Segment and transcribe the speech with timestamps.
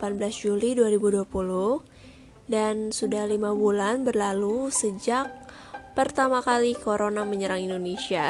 [0.00, 1.24] 18 Juli 2020
[2.50, 5.32] dan sudah lima bulan berlalu sejak
[5.94, 8.28] pertama kali corona menyerang Indonesia.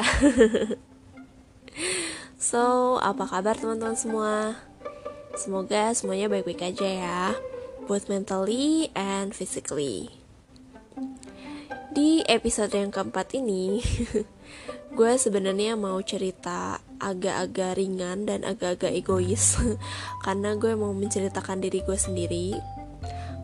[2.37, 4.33] so, apa kabar teman-teman semua?
[5.35, 7.21] Semoga semuanya baik-baik aja ya,
[7.89, 10.07] both mentally and physically.
[11.91, 13.83] Di episode yang keempat ini,
[14.97, 19.59] gue sebenarnya mau cerita agak-agak ringan dan agak-agak egois
[20.25, 22.47] karena gue mau menceritakan diri gue sendiri.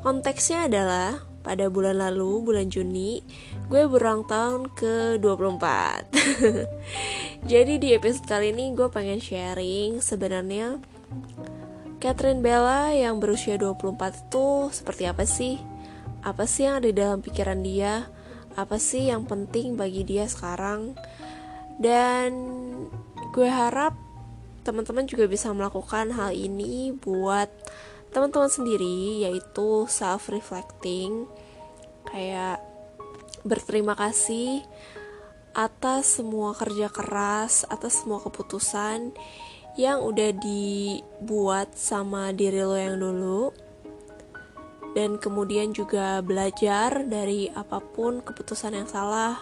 [0.01, 3.21] Konteksnya adalah pada bulan lalu, bulan Juni,
[3.69, 6.13] gue berulang tahun ke 24.
[7.51, 10.77] Jadi di episode kali ini gue pengen sharing sebenarnya
[12.01, 15.61] Catherine Bella yang berusia 24 itu seperti apa sih?
[16.25, 18.09] Apa sih yang ada di dalam pikiran dia?
[18.57, 20.97] Apa sih yang penting bagi dia sekarang?
[21.77, 22.29] Dan
[23.31, 23.95] gue harap
[24.61, 27.49] teman-teman juga bisa melakukan hal ini buat
[28.11, 31.25] teman-teman sendiri yaitu self reflecting
[32.11, 32.59] kayak
[33.47, 34.61] berterima kasih
[35.51, 39.11] atas semua kerja keras, atas semua keputusan
[39.75, 43.51] yang udah dibuat sama diri lo yang dulu.
[44.91, 49.39] Dan kemudian juga belajar dari apa pun keputusan yang salah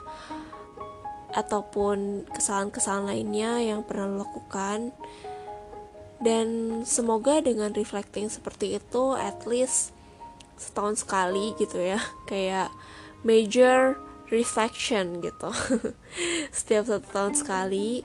[1.34, 4.94] ataupun kesalahan-kesalahan lainnya yang pernah lo lakukan.
[6.20, 9.96] Dan semoga dengan reflecting seperti itu at least
[10.60, 12.00] setahun sekali gitu ya.
[12.30, 12.74] Kayak
[13.24, 13.96] major
[14.30, 15.50] reflection gitu.
[16.58, 18.04] Setiap satu tahun sekali.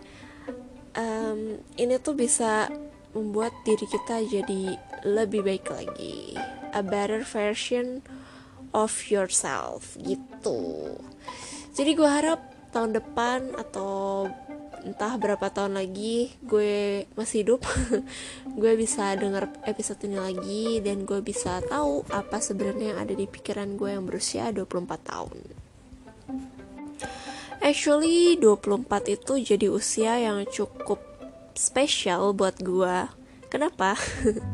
[0.95, 2.71] Um, ini tuh bisa
[3.19, 6.39] membuat diri kita jadi lebih baik lagi.
[6.75, 8.03] A better version
[8.75, 10.95] of yourself gitu.
[11.75, 14.27] Jadi gue harap tahun depan atau
[14.85, 17.65] entah berapa tahun lagi gue masih hidup
[18.61, 23.25] gue bisa dengar episode ini lagi dan gue bisa tahu apa sebenarnya yang ada di
[23.25, 25.39] pikiran gue yang berusia 24 tahun.
[27.65, 31.01] Actually 24 itu jadi usia yang cukup
[31.57, 33.09] spesial buat gue.
[33.49, 33.97] Kenapa?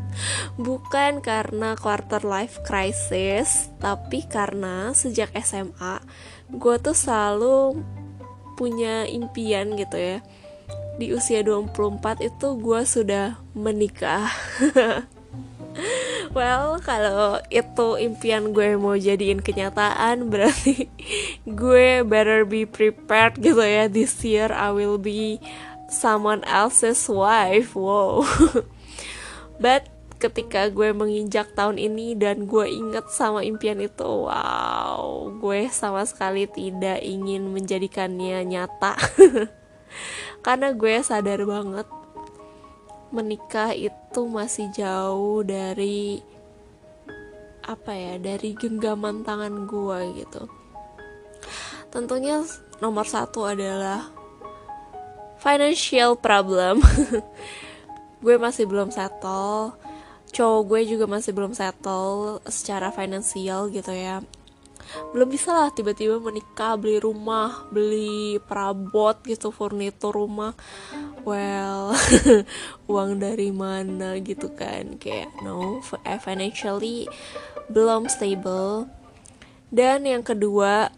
[0.60, 5.98] Bukan karena quarter life crisis tapi karena sejak SMA
[6.54, 7.82] gue tuh selalu
[8.60, 10.18] punya impian gitu ya
[11.00, 14.28] di usia 24 itu gue sudah menikah
[16.30, 20.86] Well, kalau itu impian gue mau jadiin kenyataan berarti
[21.60, 25.42] gue better be prepared gitu ya this year I will be
[25.90, 27.74] someone else's wife.
[27.74, 28.22] Wow.
[29.62, 36.04] But ketika gue menginjak tahun ini dan gue inget sama impian itu wow gue sama
[36.04, 39.00] sekali tidak ingin menjadikannya nyata.
[40.44, 41.88] Karena gue sadar banget
[43.10, 46.22] menikah itu masih jauh dari
[47.66, 50.46] apa ya dari genggaman tangan gue gitu.
[51.90, 52.44] Tentunya
[52.78, 54.12] nomor satu adalah
[55.42, 56.78] financial problem.
[58.24, 59.74] Gue masih belum settle
[60.30, 64.22] cowok gue juga masih belum settle secara finansial gitu ya.
[65.14, 70.54] Belum bisa lah tiba-tiba menikah beli rumah beli perabot gitu furnitur rumah.
[71.22, 71.94] Well
[72.90, 74.98] uang dari mana gitu kan?
[74.98, 77.06] Kayak no eh, financially
[77.70, 78.90] belum stable.
[79.70, 80.90] Dan yang kedua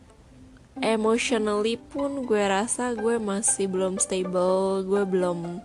[0.81, 5.61] emotionally pun gue rasa gue masih belum stable gue belum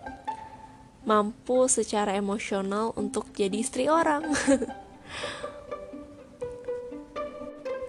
[1.07, 4.27] mampu secara emosional untuk jadi istri orang.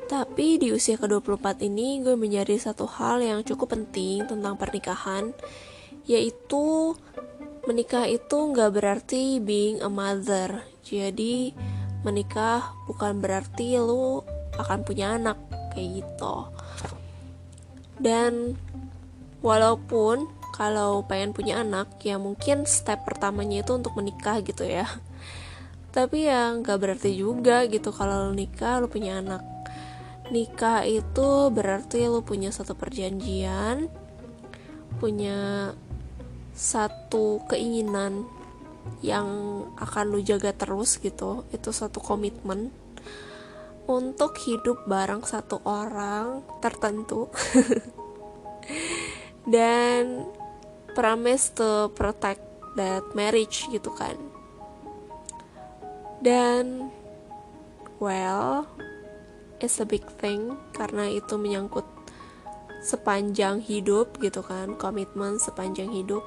[0.08, 5.36] Tapi di usia ke-24 ini gue menjadi satu hal yang cukup penting tentang pernikahan
[6.08, 6.96] Yaitu
[7.68, 11.52] menikah itu nggak berarti being a mother Jadi
[12.08, 14.24] menikah bukan berarti lu
[14.56, 15.36] akan punya anak
[15.76, 16.36] kayak gitu
[18.00, 18.56] Dan
[19.44, 24.90] walaupun kalau pengen punya anak ya mungkin step pertamanya itu untuk menikah gitu ya.
[25.94, 29.46] Tapi ya nggak berarti juga gitu kalau lo nikah lo punya anak.
[30.34, 33.87] Nikah itu berarti lo punya satu perjanjian
[34.99, 35.70] punya
[36.58, 38.26] satu keinginan
[38.99, 41.46] yang akan lo jaga terus gitu.
[41.55, 42.75] Itu satu komitmen
[43.87, 47.31] untuk hidup bareng satu orang tertentu.
[49.55, 50.28] Dan
[50.98, 52.42] promise to protect
[52.74, 54.18] that marriage gitu kan.
[56.18, 56.90] Dan
[58.02, 58.66] well
[59.62, 61.86] it's a big thing karena itu menyangkut
[62.82, 66.26] sepanjang hidup gitu kan komitmen sepanjang hidup.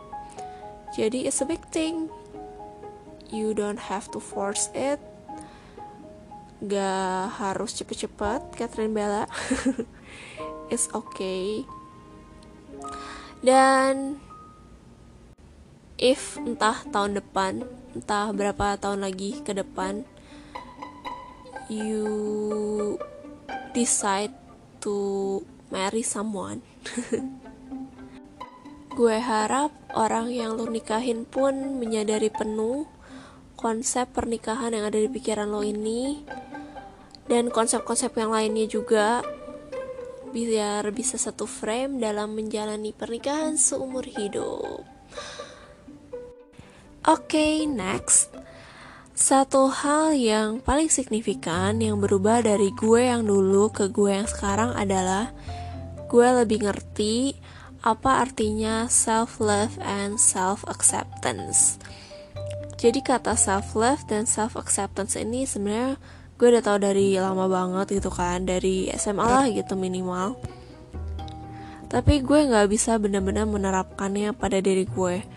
[0.96, 2.08] Jadi it's a big thing.
[3.28, 5.04] You don't have to force it.
[6.64, 9.28] Gak harus cepet-cepet Catherine Bella.
[10.72, 11.68] It's okay.
[13.44, 14.24] Dan
[16.02, 17.62] if entah tahun depan
[17.94, 20.02] entah berapa tahun lagi ke depan
[21.70, 22.98] you
[23.78, 24.34] decide
[24.82, 25.40] to
[25.70, 26.66] marry someone
[28.98, 32.90] gue harap orang yang lu nikahin pun menyadari penuh
[33.56, 36.26] konsep pernikahan yang ada di pikiran lo ini
[37.30, 39.22] dan konsep-konsep yang lainnya juga
[40.32, 45.01] biar bisa satu frame dalam menjalani pernikahan seumur hidup.
[47.02, 48.30] Oke, okay, next.
[49.18, 54.78] Satu hal yang paling signifikan yang berubah dari gue yang dulu ke gue yang sekarang
[54.78, 55.34] adalah
[56.14, 57.34] gue lebih ngerti
[57.82, 61.82] apa artinya self love and self acceptance.
[62.78, 65.98] Jadi kata self love dan self acceptance ini sebenarnya
[66.38, 70.38] gue udah tau dari lama banget gitu kan dari SMA lah gitu minimal
[71.92, 75.28] tapi gue nggak bisa benar-benar menerapkannya pada diri gue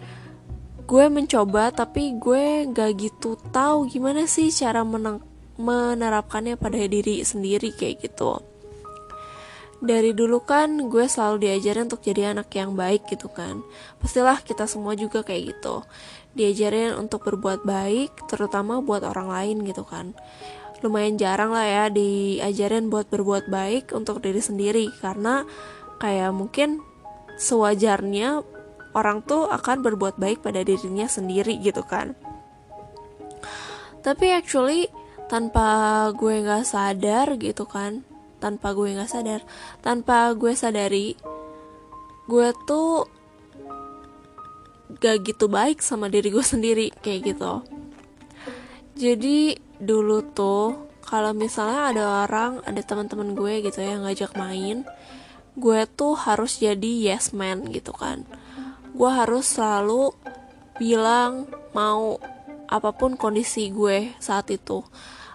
[0.84, 5.24] gue mencoba tapi gue nggak gitu tahu gimana sih cara menang
[5.56, 8.42] menerapkannya pada diri sendiri kayak gitu.
[9.84, 13.60] Dari dulu kan gue selalu diajarin untuk jadi anak yang baik gitu kan.
[14.00, 15.84] Pastilah kita semua juga kayak gitu.
[16.34, 20.16] Diajarin untuk berbuat baik terutama buat orang lain gitu kan.
[20.82, 25.46] Lumayan jarang lah ya diajarin buat berbuat baik untuk diri sendiri karena
[26.02, 26.82] kayak mungkin
[27.38, 28.53] sewajarnya
[28.94, 32.14] orang tuh akan berbuat baik pada dirinya sendiri gitu kan.
[34.00, 34.88] Tapi actually
[35.26, 38.04] tanpa gue nggak sadar gitu kan
[38.38, 39.40] tanpa gue nggak sadar
[39.80, 41.16] tanpa gue sadari
[42.28, 43.08] gue tuh
[45.00, 47.64] gak gitu baik sama diri gue sendiri kayak gitu.
[48.94, 54.86] Jadi dulu tuh kalau misalnya ada orang ada teman-teman gue gitu ya ngajak main
[55.54, 58.26] gue tuh harus jadi yes man gitu kan
[58.94, 60.14] gue harus selalu
[60.78, 62.22] bilang mau
[62.70, 64.86] apa pun kondisi gue saat itu.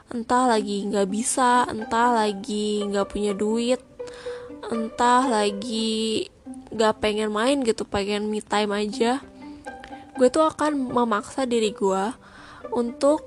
[0.09, 3.83] Entah lagi nggak bisa entah lagi nggak punya duit
[4.69, 6.27] entah lagi
[6.69, 9.23] nggak pengen main gitu pengen me time aja.
[10.19, 12.03] Gue tuh akan memaksa diri gue
[12.75, 13.25] untuk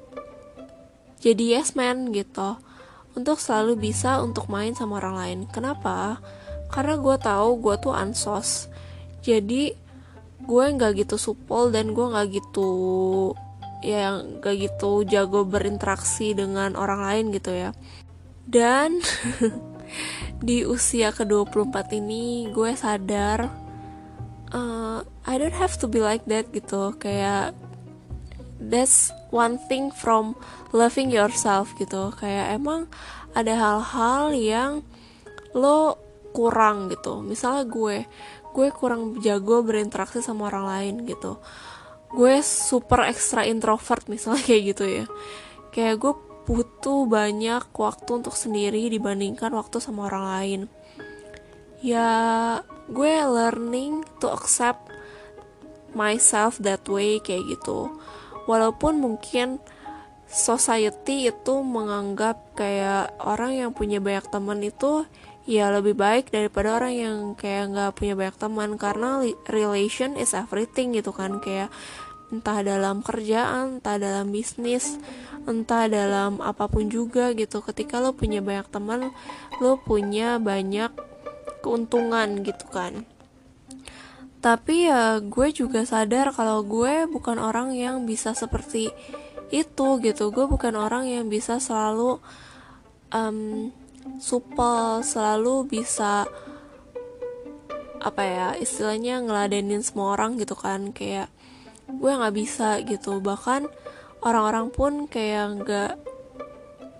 [1.19, 2.61] jadi yes man gitu.
[3.12, 5.38] Untuk selalu bisa untuk main sama orang lain.
[5.49, 6.20] Kenapa?
[6.73, 8.73] Karena gue tahu gue tuh ansos.
[9.20, 9.81] Jadi
[10.43, 12.69] gue nggak gitu supel dan gue nggak gitu
[13.83, 17.71] ya nggak gitu jago berinteraksi dengan orang lain gitu ya.
[18.47, 19.03] Dan
[20.47, 23.47] di usia ke-24 ini gue sadar
[24.53, 26.94] uh, I don't have to be like that gitu.
[26.99, 27.55] Kayak
[28.59, 30.39] that's one thing from
[30.71, 32.15] loving yourself gitu.
[32.19, 32.87] Kayak emang
[33.35, 34.73] ada hal-hal yang
[35.56, 35.99] lo
[36.33, 37.21] kurang gitu.
[37.21, 37.97] Misalnya gue
[38.52, 41.40] gue kurang jago berinteraksi sama orang lain gitu.
[42.12, 45.04] Gue super ekstra introvert misalnya kayak gitu ya.
[45.72, 46.12] Kayak gue
[46.43, 50.60] butuh banyak waktu untuk sendiri dibandingkan waktu sama orang lain.
[51.82, 52.10] Ya
[52.87, 54.93] gue learning to accept
[55.96, 57.88] myself that way kayak gitu.
[58.44, 59.62] Walaupun mungkin
[60.32, 65.05] society itu menganggap kayak orang yang punya banyak teman itu
[65.49, 68.70] ya lebih baik daripada orang yang kayak nggak punya banyak teman.
[68.79, 71.43] Karena relation is everything gitu kan.
[71.43, 71.70] Kayak
[72.32, 74.96] entah dalam kerjaan, entah dalam bisnis,
[75.44, 77.61] entah dalam apa pun juga gitu.
[77.61, 79.13] Ketika lo punya banyak teman,
[79.61, 80.91] lo punya banyak
[81.63, 83.05] keuntungan gitu kan.
[84.43, 88.91] Tapi ya gue juga sadar kalau gue bukan orang yang bisa seperti
[89.55, 90.34] itu gitu.
[90.34, 92.19] Gue bukan orang yang bisa selalu
[93.15, 93.70] um,
[94.23, 96.27] supel selalu bisa
[98.03, 101.31] apa ya istilahnya ngeladenin semua orang gitu kan kayak
[101.87, 103.23] gue nggak bisa gitu.
[103.23, 103.71] Bahkan
[104.23, 105.93] orang-orang pun kayak nggak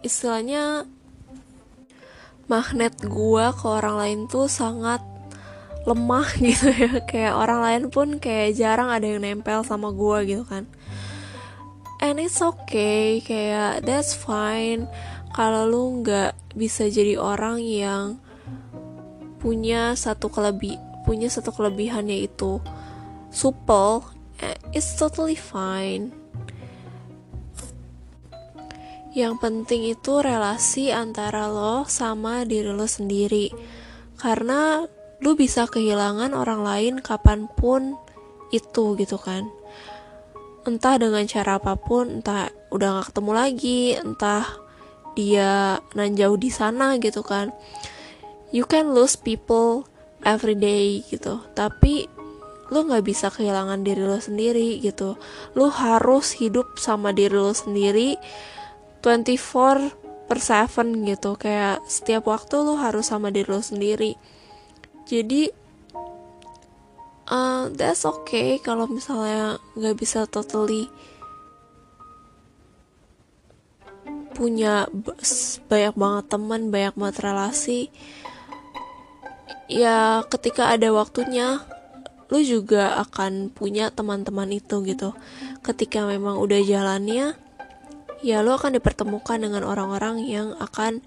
[0.07, 0.87] istilahnya
[2.51, 5.03] magnet gue ke orang lain tuh sangat
[5.87, 7.03] lemah gitu ya.
[7.07, 10.71] Kayak orang lain pun kayak jarang ada yang nempel sama gue gitu kan.
[12.03, 14.91] And it's okay kayak that's fine
[15.33, 18.21] kalau lu nggak bisa jadi orang yang
[19.43, 22.63] punya satu kelebih punya satu kelebihan yaitu
[23.35, 24.07] supel
[24.39, 26.15] eh, it's totally fine.
[29.13, 33.53] Yang penting itu relasi antara lo sama diri lo sendiri.
[34.17, 34.89] Karena
[35.21, 37.93] lu bisa kehilangan orang lain kapan pun
[38.49, 39.53] itu gitu kan.
[40.65, 44.49] Entah dengan cara apa pun entah udah gak ketemu lagi entah
[45.13, 47.53] dia nanjau di sana gitu kan.
[48.53, 49.89] You can lose people
[50.25, 51.41] every day gitu.
[51.57, 52.09] Tapi
[52.73, 55.21] lu nggak bisa kehilangan diri lo sendiri gitu.
[55.53, 58.17] Lu harus hidup sama diri lo sendiri
[59.05, 59.93] 24
[60.29, 61.37] per 7 gitu.
[61.37, 64.17] Kayak setiap waktu lu harus sama diri lo sendiri.
[65.05, 65.53] Jadi
[67.29, 70.89] uh, that's okay kalau misalnya nggak bisa totally
[74.33, 74.89] punya
[75.69, 77.81] banyak banget teman banyak banget relasi.
[79.69, 81.63] Ya ketika ada waktunya
[82.33, 85.13] lu juga akan punya teman-teman itu gitu.
[85.61, 87.37] Ketika memang udah jalannya
[88.25, 91.05] ya lu akan dipertemukan dengan orang-orang yang akan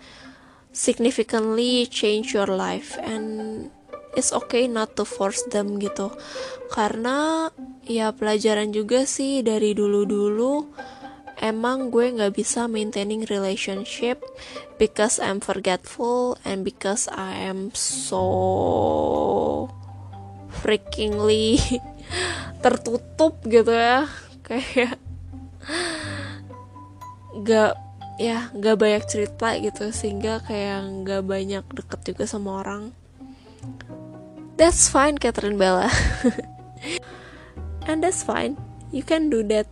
[0.69, 2.93] significantly change your life.
[3.01, 3.67] And
[4.13, 6.13] it's okay not to force them gitu.
[6.69, 7.49] Karena
[7.85, 10.69] ya pelajaran juga sih dari dulu-dulu
[11.41, 14.23] emang gue nggak bisa maintaining relationship
[14.79, 18.23] because I'm forgetful and because I am so
[20.61, 21.59] freakingly
[22.63, 24.07] tertutup gitu ya.
[24.45, 25.01] Kayak
[27.35, 27.75] gak
[28.15, 32.95] ya gak banyak cerita gitu sehingga kayak gak banyak deket juga sama orang.
[34.55, 35.91] That's fine Catherine Bella.
[37.89, 38.55] And that's fine.
[38.89, 39.67] You can do that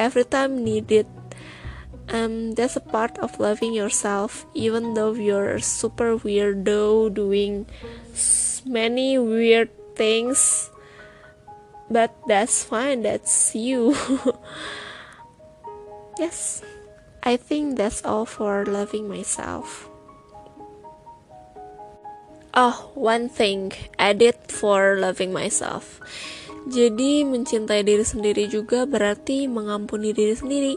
[0.00, 1.04] every time needed.
[2.08, 7.68] Um, that's a part of loving yourself even though you're a super weirdo doing
[8.64, 10.70] many weird things.
[11.92, 13.94] But that's fine that's you.
[16.18, 16.60] Yes
[17.22, 19.88] i think that's all for loving myself.
[22.54, 26.00] Oh one thing added for loving myself
[26.68, 30.74] jadi mencintai diri sendiri juga berarti mengampuni diri sendiri.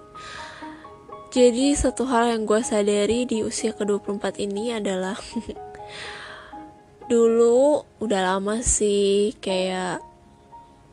[1.34, 5.18] Jadi satu hal yang gue sadari di usia ke-24 ini adalah
[7.12, 10.00] dulu udah lama sih kayak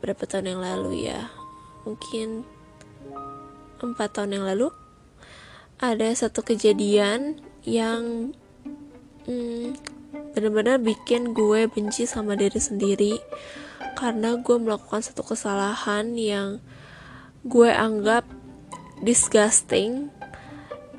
[0.03, 1.29] berapa tahun yang lalu ya
[1.87, 2.43] mungkin
[3.79, 4.73] empat tahun yang lalu
[5.79, 8.33] ada satu kejadian yang
[9.29, 9.77] hmm,
[10.35, 13.15] benar-benar bikin gue benci sama diri sendiri
[13.97, 16.63] karena gue melakukan satu kesalahan yang
[17.45, 18.25] gue anggap
[19.01, 20.13] disgusting.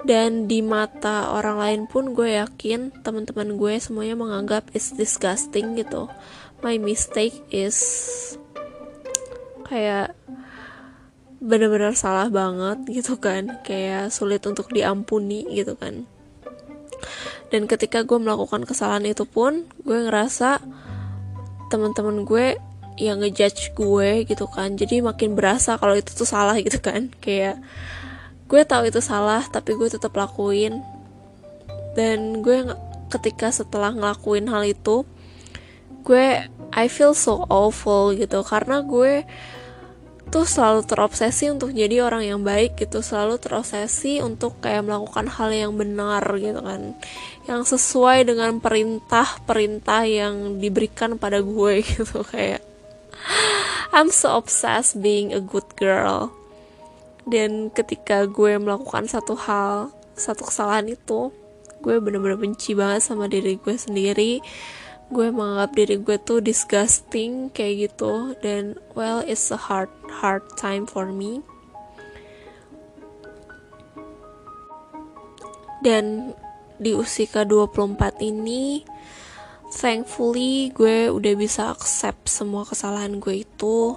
[0.02, 6.10] Dan di mata orang lain pun gue yakin teman-teman gue semuanya menganggap it's disgusting gitu.
[6.58, 7.78] My mistake is
[9.62, 10.18] kayak
[11.38, 13.62] bener-bener salah banget gitu kan.
[13.62, 16.10] Kayak sulit untuk diampuni gitu kan.
[17.54, 20.58] Dan ketika gue melakukan kesalahan itu pun gue ngerasa
[21.70, 22.58] teman-teman gue
[23.00, 24.76] yang ngejudge gue gitu kan.
[24.76, 27.12] Jadi makin berasa kalau itu tuh salah gitu kan.
[27.24, 27.60] Kayak
[28.48, 30.80] gue tahu itu salah tapi gue tetap lakuin.
[31.96, 32.72] Dan gue
[33.12, 35.04] ketika setelah ngelakuin hal itu
[36.02, 38.44] gue I feel so awful gitu.
[38.44, 39.24] Karena gue
[40.32, 43.04] tuh selalu terobsesi untuk jadi orang yang baik gitu.
[43.04, 46.96] Selalu terobsesi untuk kayak melakukan hal yang benar gitu kan.
[47.44, 52.24] Yang sesuai dengan perintah-perintah yang diberikan pada gue gitu.
[52.24, 52.71] Kayak
[53.96, 56.32] I'm so obsessed being a good girl.
[57.22, 61.32] Dan ketika gue melakukan satu hal satu kesalahan itu
[61.82, 64.42] gue bener-bener benci banget sama diri gue sendiri.
[65.12, 68.34] Gue menganggap diri gue tuh disgusting kayak gitu.
[68.42, 71.42] Dan well it's a hard hard time for me.
[75.82, 76.34] Dan
[76.78, 78.86] di usia ke-24 ini
[79.72, 83.96] thankfully gue udah bisa accept semua kesalahan gue itu.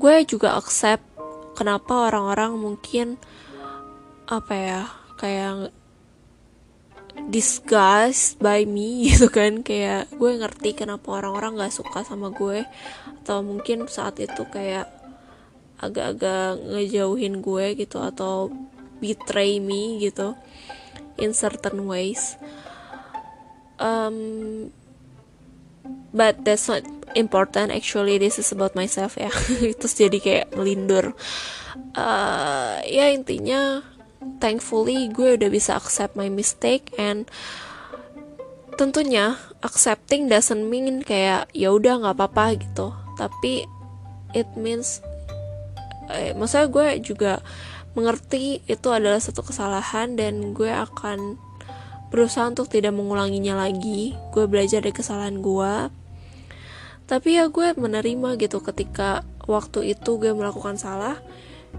[0.00, 1.04] Gue juga accept
[1.52, 3.20] kenapa orang-orang mungkin
[4.26, 4.82] apa ya
[5.20, 5.70] kayak
[7.28, 9.60] disgust by me gitu kan.
[9.60, 12.64] Kayak gue ngerti kenapa orang-orang nggak suka sama gue.
[13.22, 14.88] Atau mungkin saat itu kayak
[15.76, 18.48] agak-agak ngejauhin gue gitu atau
[18.96, 20.32] betray me gitu
[21.20, 22.40] in certain ways.
[23.76, 24.72] Um,
[26.12, 26.82] but that's not
[27.14, 27.72] important.
[27.72, 29.32] Actually this is about myself ya.
[29.80, 31.16] Terus jadi kayak melindur.
[31.96, 33.84] Uh, ya intinya
[34.40, 37.28] thankfully gue udah bisa accept my mistake and
[38.76, 42.92] tentunya accepting doesn't mean kayak ya udah nggak apa-apa gitu.
[43.16, 43.64] Tapi
[44.36, 45.00] it means
[46.12, 47.32] eh, maksudnya gue juga
[47.96, 51.40] mengerti itu adalah satu kesalahan dan gue akan
[52.10, 54.14] berusaha untuk tidak mengulanginya lagi.
[54.30, 55.74] Gue belajar dari kesalahan gue.
[57.06, 61.22] Tapi ya gue menerima gitu ketika waktu itu gue melakukan salah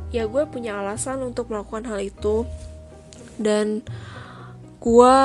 [0.08, 2.48] ya gue punya alasan untuk melakukan hal itu.
[3.38, 3.84] Dan
[4.80, 5.18] gue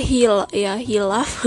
[0.00, 1.44] heal ya hilaf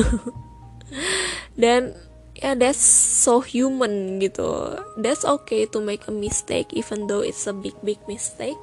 [1.61, 1.95] dan
[2.35, 4.77] ya yeah, that's so human gitu.
[4.99, 8.59] That's okay to make a mistake even though it's a big big mistake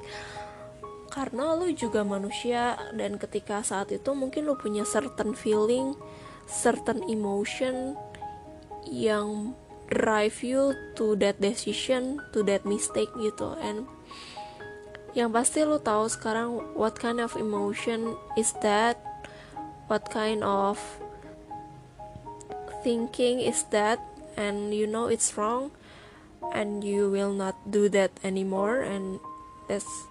[1.11, 5.93] karena lu juga manusia dan ketika saat itu mungkin lu punya certain feeling
[6.47, 7.95] certain emotion
[8.87, 9.55] yang
[9.91, 13.55] drive you to that decision to that mistake gitu.
[13.59, 13.87] And
[15.11, 18.95] yang pasti lu tahu sekarang what kind of emotion is that
[19.91, 20.79] what kind of
[22.83, 23.99] thinking is that
[24.39, 25.75] and you know it's wrong
[26.55, 29.19] and you will not do that anymore and
[29.67, 30.07] that's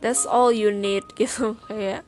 [0.00, 2.06] that's all you need gitu kayak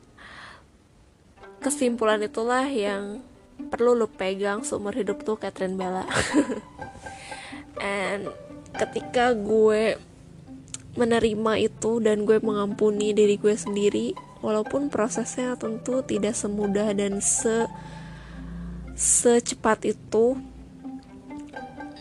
[1.59, 3.19] kesimpulan itulah yang
[3.67, 6.07] perlu lu pegang seumur hidup tuh Catherine Bella.
[7.83, 8.31] And
[8.71, 9.99] ketika gue
[10.95, 17.67] menerima itu dan gue mengampuni diri gue sendiri walaupun prosesnya tentu tidak semudah dan se
[18.99, 20.35] secepat itu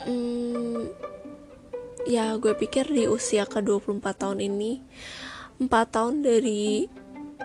[0.02, 0.90] hmm,
[2.11, 4.83] ya gue pikir di usia ke 24 tahun ini
[5.60, 6.86] 4 tahun dari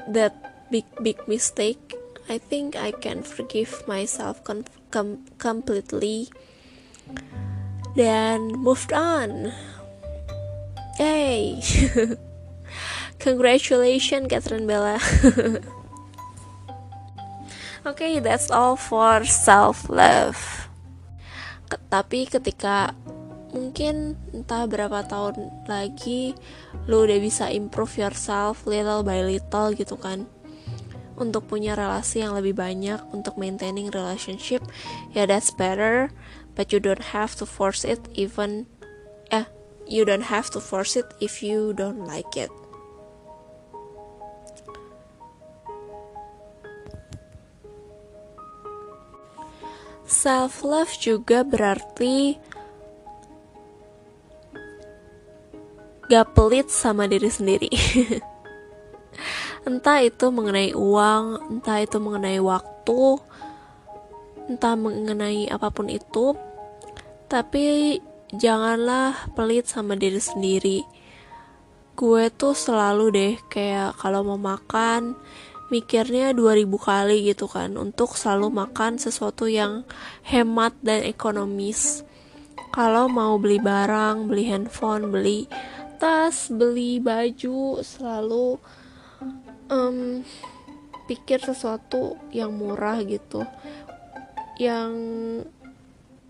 [0.09, 0.37] that
[0.69, 1.97] big big mistake
[2.29, 6.29] I think I can forgive myself com com completely
[7.97, 9.51] dan moved on
[11.01, 11.59] hey
[13.23, 14.99] Congratulations Catherine Bella.
[17.87, 20.67] okay, that's all for self love.
[21.87, 22.91] Tapi ketika
[23.53, 26.33] mungkin entah berapa tahun lagi
[26.89, 30.25] lu udah bisa improve yourself little by little gitu kan.
[31.13, 34.65] Untuk punya relasi yang lebih banyak untuk maintaining relationship
[35.13, 36.09] ya yeah, that's better.
[36.57, 38.65] But you don't have to force it even
[39.29, 39.45] eh
[39.85, 42.49] you don't have to force it if you don't like it.
[50.03, 52.37] Self love juga berarti
[56.13, 57.73] gak pelit sama diri sendiri.
[59.67, 63.17] Entah itu mengenai uang entah itu mengenai waktu
[64.45, 66.35] entah mengenai apa pun itu
[67.31, 67.97] tapi
[68.29, 70.79] janganlah pelit sama diri sendiri.
[71.97, 75.17] Gue tuh selalu deh kayak kalau mau makan
[75.73, 79.81] mikirnya 2000 kali gitu kan untuk selalu makan sesuatu yang
[80.21, 82.05] hemat dan ekonomis.
[82.69, 85.49] Kalau mau beli barang, beli handphone, beli
[86.03, 88.59] tas, beli baju selalu
[89.71, 90.19] um,
[91.07, 93.47] pikir sesuatu yang murah gitu.
[94.59, 94.91] Yang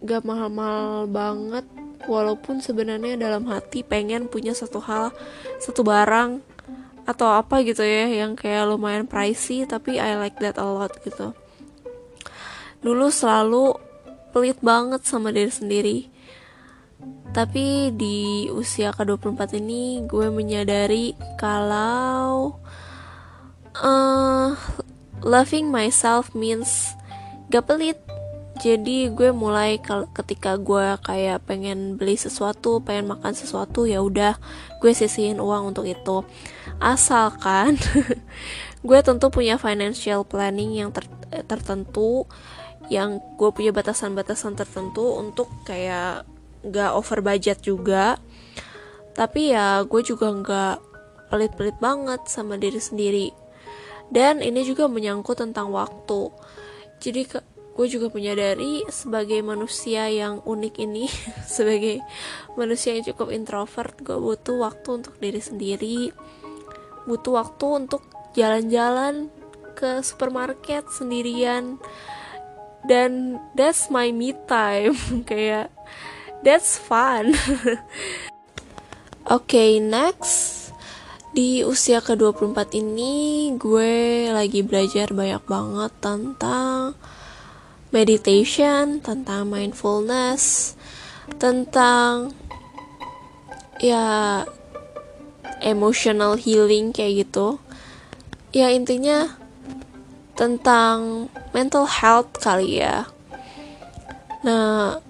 [0.05, 1.65] gak mahal-mahal banget
[2.05, 5.09] walaupun sebenarnya dalam hati pengen punya satu hal
[5.57, 6.43] satu barang
[7.09, 11.33] atau apa gitu ya yang kayak lumayan pricey tapi I like that a lot gitu.
[12.86, 13.73] Dulu selalu
[14.36, 15.97] pelit banget sama diri sendiri
[17.33, 22.61] tapi di usia ke-24 ini gue menyadari kalau
[23.81, 24.53] uh,
[25.25, 26.93] loving myself means
[27.49, 27.97] gak pelit.
[28.61, 29.81] Jadi gue mulai
[30.13, 34.37] ketika gue kayak pengen beli sesuatu pengen makan sesuatu ya udah
[34.77, 36.21] gue sisihin uang untuk itu.
[36.77, 37.81] Asalkan
[38.87, 41.09] gue tentu punya financial planning yang ter
[41.49, 42.29] tertentu
[42.93, 46.29] yang gue punya batasan-batasan tertentu untuk kayak
[46.67, 48.19] gak over budget juga.
[49.13, 50.78] Tapi ya gue juga gak
[51.34, 53.28] pelit-pelit banget sama diri sendiri.
[54.13, 56.30] Dan ini juga menyangkut tentang waktu.
[57.02, 57.39] Jadi ke
[57.73, 61.10] gue juga menyadari sebagai manusia yang unik ini
[61.58, 62.06] sebagai
[62.54, 66.13] manusia yang cukup introvert gue butuh waktu untuk diri sendiri.
[67.10, 68.06] Butuh waktu untuk
[68.38, 69.34] jalan-jalan
[69.73, 71.82] ke supermarket sendirian.
[72.86, 74.93] Dan that's my me time.
[75.30, 75.72] Kayak
[76.43, 77.34] that's fun
[79.32, 80.63] oke okay, next
[81.34, 86.93] di usia ke-24 ini gue lagi belajar banyak banget tentang
[87.89, 90.73] meditation, tentang mindfulness,
[91.41, 92.38] tentang
[93.82, 94.45] ya
[95.62, 97.58] emotional healing kayak gitu.
[98.53, 99.38] Ya intinya
[100.34, 103.10] tentang mental health kali ya.
[104.45, 105.01] Nah,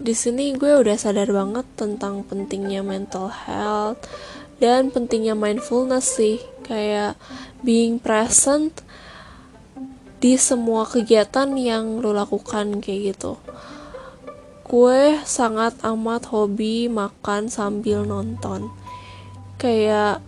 [0.00, 4.00] di sini gue udah sadar banget tentang pentingnya mental health
[4.62, 7.18] dan pentingnya mindfulness sih, kayak
[7.60, 8.72] being present
[10.22, 13.36] di semua kegiatan yang lo lakukan kayak gitu.
[14.64, 18.70] Gue sangat amat hobi makan sambil nonton.
[19.58, 20.22] Kayak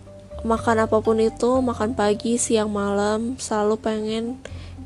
[0.45, 4.37] makan apa pun itu makan pagi siang malam selalu pengen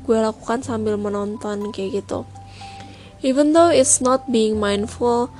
[0.08, 2.24] gue lakukan sambil menonton kayak gitu
[3.20, 5.32] even though it's not being mindful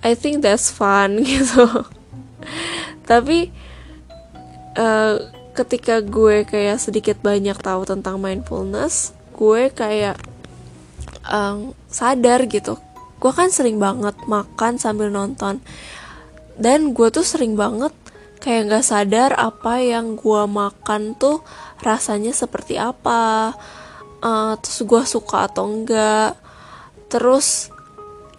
[0.00, 1.84] I think that's fun gitu.
[3.04, 3.52] Tapi
[4.76, 5.16] uh,
[5.52, 10.16] ketika gue kayak sedikit banyak tahu tentang mindfulness gue kayak
[11.28, 12.80] um, sadar gitu.
[13.20, 15.60] Gue kan sering banget makan sambil nonton.
[16.56, 17.92] Dan gue tuh sering banget
[18.40, 21.44] kayak nggak sadar apa yang gue makan tuh
[21.84, 23.52] rasanya seperti apa
[24.24, 26.40] uh, terus gue suka atau enggak
[27.10, 27.68] terus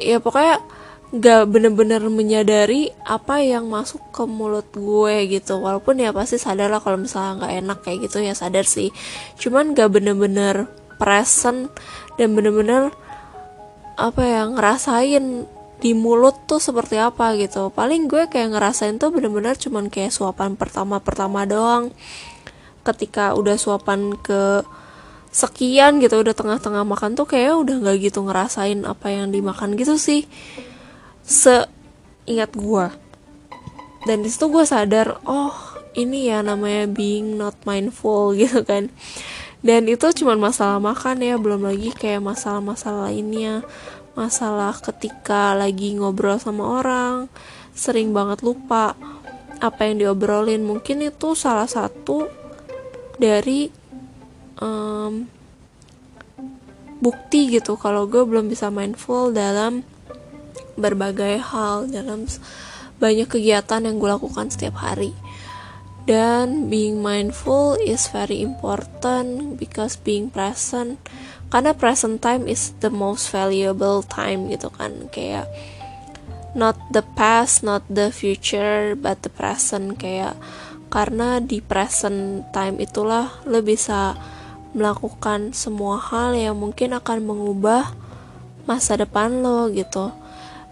[0.01, 0.63] ya pokoknya
[1.11, 5.59] nggak bener-bener menyadari apa yang masuk ke mulut gue gitu.
[5.59, 8.95] Walaupun ya pasti sadar lah kalau misalnya nggak enak kayak gitu ya sadar sih.
[9.35, 11.67] Cuman nggak bener-bener present
[12.15, 12.95] dan bener-bener
[13.99, 15.45] apa ya ngerasain
[15.83, 17.75] di mulut tuh seperti apa gitu.
[17.75, 21.91] Paling gue kayak ngerasain tuh bener-bener cuman kayak suapan pertama-pertama doang.
[22.87, 24.63] Ketika udah suapan ke
[25.31, 29.95] sekian gitu udah tengah-tengah makan tuh kayak udah nggak gitu ngerasain apa yang dimakan gitu
[29.95, 30.27] sih.
[31.23, 32.85] Seingat gue
[34.01, 35.53] dan di situ gue sadar oh
[35.93, 38.89] ini ya namanya being not mindful gitu kan.
[39.61, 43.61] Dan itu cuma masalah makan ya belum lagi kayak masalah-masalah lainnya.
[44.17, 47.29] Masalah ketika lagi ngobrol sama orang
[47.77, 48.97] sering banget lupa
[49.61, 50.65] apa yang diobrolin.
[50.65, 52.25] Mungkin itu salah satu
[53.21, 53.69] dari
[54.61, 55.27] um,
[57.01, 59.81] bukti gitu kalau gue belum bisa mindful dalam
[60.77, 62.29] berbagai hal dalam
[63.01, 65.11] banyak kegiatan yang gue lakukan setiap hari.
[66.05, 70.97] Dan being mindful is very important because being present
[71.53, 75.09] karena present time is the most valuable time gitu kan.
[75.13, 75.45] Kayak
[76.57, 80.01] not the past not the future but the present.
[80.01, 80.37] Kayak
[80.89, 84.17] karena di present time itulah lo bisa
[84.71, 87.91] melakukan semua hal yang mungkin akan mengubah
[88.63, 90.11] masa depan lo gitu.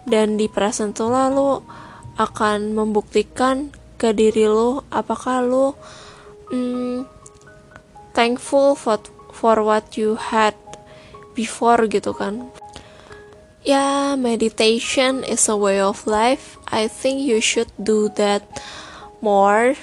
[0.08, 1.62] Dan di present itulah lo
[2.16, 5.76] akan membuktikan ke diri lo apakah lo
[6.48, 7.04] mm,
[8.16, 9.00] thankful for
[9.32, 10.56] for what you had
[11.36, 12.48] before gitu kan.
[13.60, 16.56] Ya yeah, meditation is a way of life.
[16.72, 18.48] I think you should do that
[19.20, 19.76] more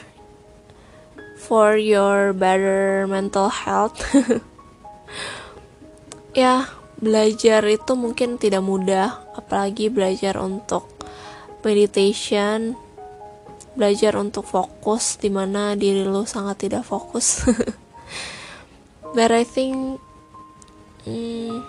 [1.47, 4.03] for your better mental health.
[6.37, 6.69] Ya
[7.01, 10.85] belajar itu mungkin tidak mudah apalagi belajar untuk
[11.65, 12.77] meditation
[13.73, 17.41] belajar untuk fokus di mana diri lo sangat tidak fokus.
[19.17, 19.97] But I think
[21.09, 21.65] mm,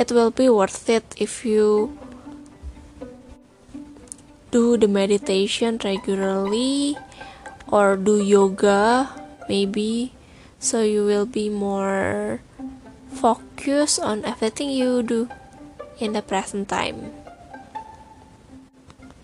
[0.00, 1.92] it will be worth it if you
[4.52, 6.96] do the meditation regularly
[7.72, 9.08] or do yoga
[9.48, 10.12] maybe.
[10.62, 12.38] So you will be more
[13.10, 15.26] focused on everything you do
[15.98, 17.10] in the present time.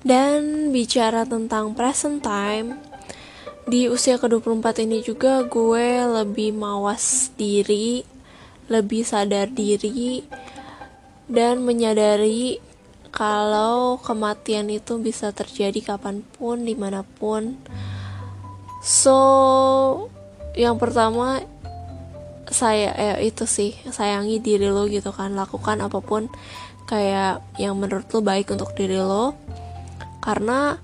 [0.02, 2.80] Dan bicara tentang present time
[3.68, 8.00] di usia ke-24 ini juga gue lebih mawas diri
[8.72, 10.24] lebih sadar diri
[11.28, 12.64] dan menyadari
[13.12, 17.60] kalau kematian itu bisa terjadi kapan pun di mana pun
[18.82, 19.18] so
[20.58, 21.42] yang pertama
[22.48, 25.36] saya eh, itu sih sayangi diri lo gitu kan.
[25.36, 26.26] Lakukan apa pun
[26.88, 29.36] kayak yang menurut lo baik untuk diri lo.
[30.24, 30.80] Karena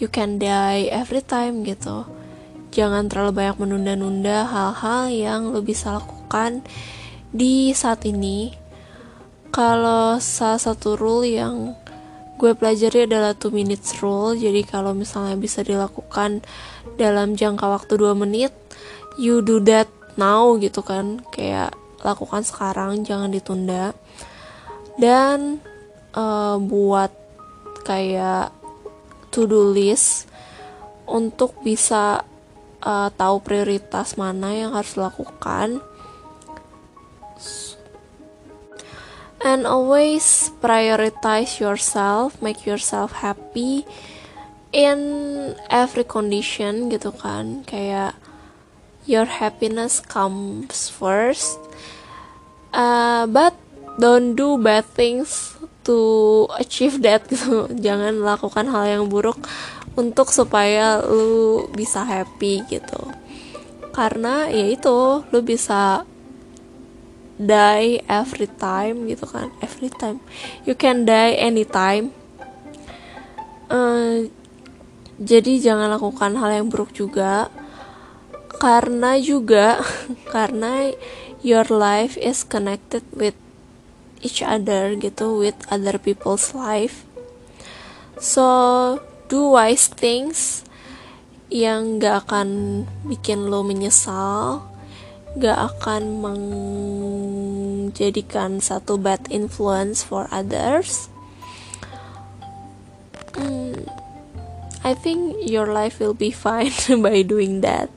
[0.00, 2.08] you can die every time gitu.
[2.72, 6.64] Jangan terlalu banyak menunda-nunda hal-hal yang lo bisa lakukan
[7.30, 8.56] di saat ini.
[9.52, 11.76] Kalau salah satu rule yang
[12.42, 14.34] gue pelajari adalah 2 minutes rule.
[14.34, 16.42] Jadi kalau misalnya bisa dilakukan
[16.98, 18.50] dalam jangka waktu 2 menit
[19.14, 19.86] you do that
[20.18, 21.22] now gitu kan.
[21.30, 23.94] Kayak lakukan sekarang jangan ditunda.
[24.98, 25.62] Dan
[26.18, 27.14] uh, buat
[27.86, 28.50] kayak
[29.30, 30.26] to do list
[31.06, 32.26] untuk bisa
[32.82, 35.78] uh, tahu prioritas mana yang harus dilakukan
[39.42, 43.86] and always prioritize yourself make yourself happy
[44.72, 44.98] in
[45.68, 47.62] every condition gitu kan.
[47.68, 48.16] Kayak
[49.04, 51.60] your happiness comes first.
[52.72, 53.52] Uh, but
[54.00, 57.68] don't do bad things to achieve that gitu.
[57.86, 59.38] Jangan lakukan hal yang buruk
[59.94, 63.12] untuk supaya lu bisa happy gitu.
[63.92, 66.08] Karena ya itu lu bisa
[67.42, 69.50] die every time gitu kan.
[69.58, 70.22] Every time.
[70.62, 72.14] You can die anytime.
[73.66, 74.30] Uh,
[75.18, 77.50] jadi jangan lakukan hal yang buruk juga.
[78.62, 79.82] Karena juga
[80.34, 80.94] karena
[81.42, 83.34] your life is connected with
[84.22, 87.02] each other gitu with other people's life.
[88.22, 90.62] So do wise things
[91.52, 92.48] yang gak akan
[93.04, 94.71] bikin lo menyesal
[95.36, 96.20] gak akan
[97.88, 101.08] menjadikan satu bad influence for others.
[103.32, 103.88] Hmm,
[104.84, 107.88] I think your life will be fine by doing that.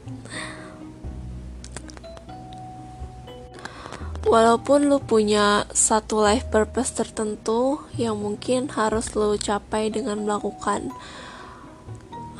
[4.25, 10.89] Walaupun lu punya satu life purpose tertentu yang mungkin harus lu capai dengan melakukan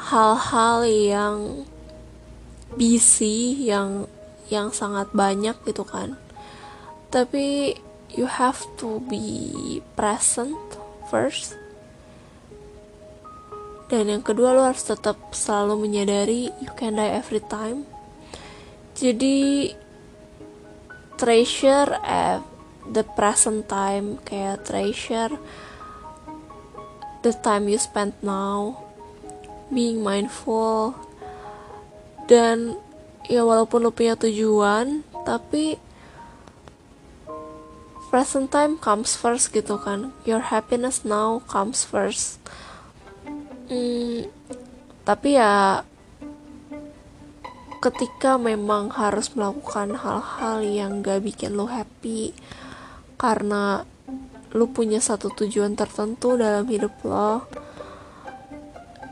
[0.10, 1.38] hal-hal yang
[2.74, 4.10] busy yang
[4.52, 6.20] yang sangat banyak gitu kan.
[7.10, 7.78] Tapi
[8.14, 10.58] you have to be present
[11.10, 11.58] first.
[13.86, 17.86] Dan yang kedua lo harus tetap selalu menyadari you can die every time.
[18.98, 19.72] Jadi
[21.16, 22.42] treasure at
[22.90, 25.34] the present time kayak treasure
[27.26, 28.78] the time you spend now
[29.74, 30.94] being mindful
[32.30, 32.78] dan
[33.32, 35.82] ya walaupun lo punya tujuan tapi
[38.16, 40.16] present time comes first gitu kan.
[40.24, 42.40] Your happiness now comes first.
[43.68, 44.30] Hmm,
[45.04, 45.84] tapi ya
[47.84, 52.34] ketika memang harus melakukan hal-hal yang gak bikin lo happy
[53.20, 53.86] karena
[54.56, 57.46] lo punya satu tujuan tertentu dalam hidup lo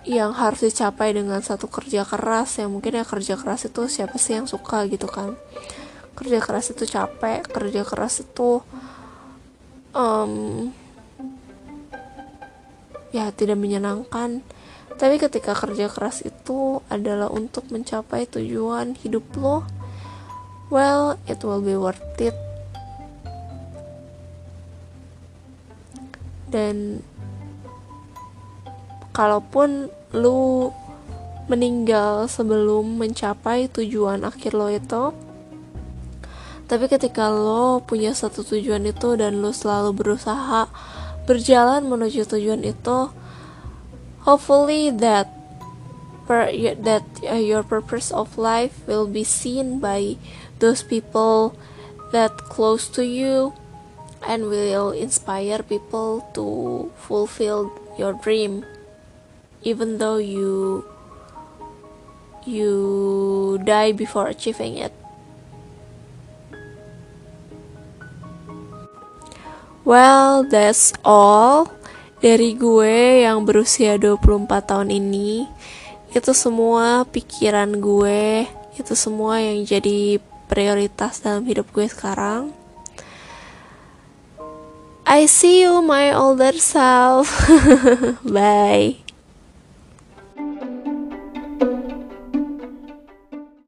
[0.04, 4.36] yang harus dicapai dengan satu kerja keras yang mungkin ya kerja keras itu siapa sih
[4.36, 5.39] yang suka gitu kan.
[6.13, 8.60] Kerja keras itu capek kerja keras itu
[9.96, 10.70] um,
[13.16, 14.44] ya tidak menyenangkan.
[14.94, 19.66] Tapi ketika kerja keras itu adalah untuk mencapai tujuan hidup lo
[20.70, 22.36] well it will be worth it.
[26.52, 27.02] Dan
[29.13, 30.73] kalaupun lu
[31.47, 35.13] meninggal sebelum mencapai tujuan akhir lo itu
[36.65, 40.71] tapi ketika lo punya satu tujuan itu dan lo selalu berusaha
[41.30, 43.12] berjalan menuju tujuan itu
[44.23, 45.28] hopefully that
[46.26, 46.47] per,
[46.80, 50.15] that uh, your purpose of life will be seen by
[50.63, 51.54] those people
[52.15, 53.52] that close to you
[54.23, 57.67] and will inspire people to fulfill
[57.99, 58.63] your dream
[59.63, 60.84] even though you
[62.43, 62.76] you
[63.63, 64.91] die before achieving it.
[69.84, 71.67] Well, that's all
[72.23, 75.43] dari gue yang berusia 24 tahun ini.
[76.15, 78.47] Itu semua pikiran gue,
[78.80, 82.56] itu semua yang jadi prioritas dalam hidup gue sekarang.
[85.04, 87.28] I see you my older self.
[88.23, 89.03] Bye.